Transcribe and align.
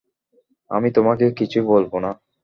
আমি 0.71 0.89
তোমাকে 0.91 1.25
কিছুই 1.39 1.65
বলবো 1.65 1.97
না। 1.99 2.11